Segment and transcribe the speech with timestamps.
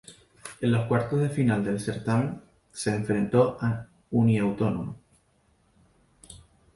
[0.61, 4.95] En los cuartos de final del certamen, se enfrentó a Uniautónoma.